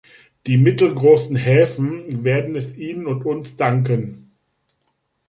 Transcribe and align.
Die 0.47 0.57
mittelgroßen 0.57 1.35
Häfen 1.35 2.23
werden 2.23 2.55
es 2.55 2.75
Ihnen 2.75 3.05
und 3.05 3.23
uns 3.23 3.55
danken. 3.55 4.31